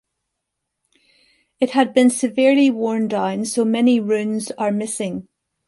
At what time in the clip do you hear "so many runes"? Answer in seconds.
3.45-4.49